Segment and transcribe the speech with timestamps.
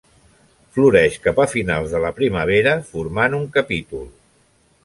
[0.77, 4.13] Floreix cap a finals de la primavera formant un capítol.